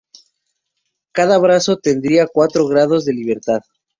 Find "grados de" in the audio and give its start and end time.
2.67-3.13